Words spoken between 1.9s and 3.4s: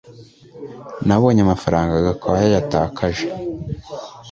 Gakwaya yatakaje